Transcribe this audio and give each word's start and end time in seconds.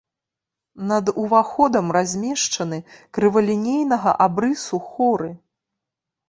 Над 0.91 1.09
уваходам 1.23 1.91
размешчаны 1.97 2.79
крывалінейнага 3.19 4.11
абрысу 4.27 4.81
хоры. 4.89 5.29